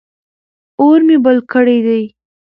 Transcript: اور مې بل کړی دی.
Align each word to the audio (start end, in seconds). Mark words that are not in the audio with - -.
اور 0.79 0.99
مې 1.07 1.17
بل 1.25 1.37
کړی 1.51 1.77
دی. 1.87 2.03